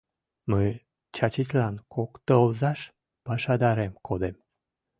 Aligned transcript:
Мый 0.51 0.69
Чачилан 1.15 1.75
кок 1.93 2.11
тылзаш 2.25 2.81
пашадарем 3.25 3.93
кодем. 4.07 4.35